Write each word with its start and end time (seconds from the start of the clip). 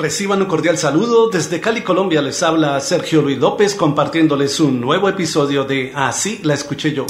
Reciban 0.00 0.40
un 0.40 0.48
cordial 0.48 0.78
saludo. 0.78 1.28
Desde 1.28 1.60
Cali, 1.60 1.82
Colombia, 1.82 2.22
les 2.22 2.42
habla 2.42 2.80
Sergio 2.80 3.20
Luis 3.20 3.36
López 3.36 3.74
compartiéndoles 3.74 4.58
un 4.58 4.80
nuevo 4.80 5.10
episodio 5.10 5.64
de 5.64 5.92
Así 5.94 6.40
la 6.42 6.54
escuché 6.54 6.94
yo. 6.94 7.04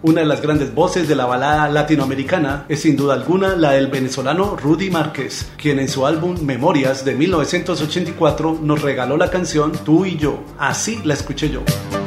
Una 0.00 0.22
de 0.22 0.26
las 0.26 0.40
grandes 0.40 0.74
voces 0.74 1.06
de 1.08 1.14
la 1.14 1.26
balada 1.26 1.68
latinoamericana 1.68 2.64
es 2.70 2.80
sin 2.80 2.96
duda 2.96 3.12
alguna 3.12 3.54
la 3.54 3.72
del 3.72 3.88
venezolano 3.88 4.56
Rudy 4.56 4.90
Márquez, 4.90 5.46
quien 5.58 5.78
en 5.78 5.90
su 5.90 6.06
álbum 6.06 6.40
Memorias 6.40 7.04
de 7.04 7.14
1984 7.16 8.60
nos 8.62 8.80
regaló 8.80 9.18
la 9.18 9.30
canción 9.30 9.72
Tú 9.84 10.06
y 10.06 10.16
yo. 10.16 10.42
Así 10.58 11.02
la 11.04 11.12
escuché 11.12 11.50
yo. 11.50 11.60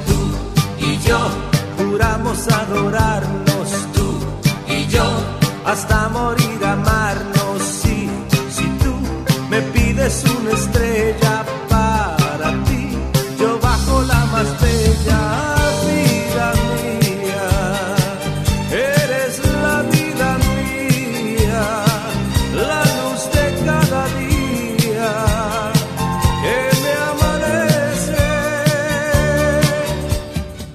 Tú 0.07 0.83
y 0.83 0.97
yo 1.07 1.19
juramos 1.77 2.47
adorarnos, 2.47 3.87
hasta 5.67 6.07
morir 6.09 6.63
amarnos. 6.65 7.36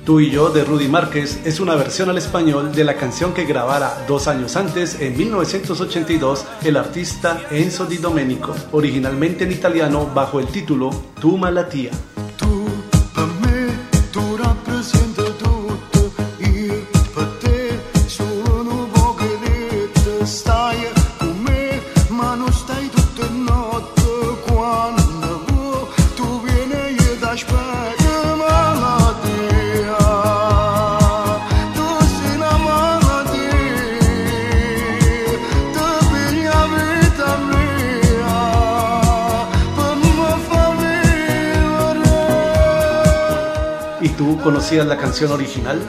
Tú 0.05 0.19
y 0.19 0.31
yo 0.31 0.51
de 0.51 0.65
Rudy 0.65 0.89
Márquez 0.89 1.39
es 1.45 1.61
una 1.61 1.77
versión 1.77 2.11
al 2.11 2.19
español 2.19 2.73
de 2.73 2.83
la 2.83 2.97
canción 2.97 3.33
que 3.33 3.45
grabara 3.45 4.05
dos 4.09 4.27
años 4.27 4.57
antes, 4.57 5.01
en 5.01 5.17
1982, 5.17 6.45
el 6.65 6.77
artista 6.77 7.41
Enzo 7.53 7.87
Di 7.87 7.99
Domenico, 7.99 8.53
originalmente 8.73 9.45
en 9.45 9.53
italiano 9.53 10.11
bajo 10.13 10.41
el 10.41 10.49
título 10.49 10.91
Tu 11.21 11.39
malattia. 11.39 11.93
Tú 44.17 44.39
conocías 44.43 44.87
la 44.87 44.97
canción 44.97 45.33
original? 45.33 45.81